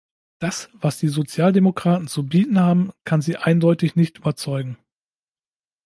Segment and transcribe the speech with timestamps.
[0.39, 4.79] Das, was die Sozialdemokraten zu bieten haben, kann sie eindeutig nicht überzeugen.